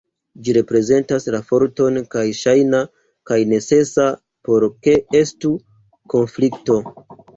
Ĝi 0.45 0.53
reprezentas 0.55 1.27
la 1.35 1.41
forton 1.49 1.99
kaj 2.15 2.23
ŝajna 2.39 2.79
kaj 3.33 3.37
necesa 3.53 4.07
por 4.49 4.67
ke 4.89 4.97
estu 5.21 5.53
konflikto. 6.15 6.81